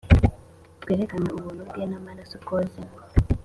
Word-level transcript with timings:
twerekane 0.81 1.27
ubuntu 1.33 1.61
bwe 1.69 1.83
n'amaraso 1.89 2.35
twozemo. 2.43 2.95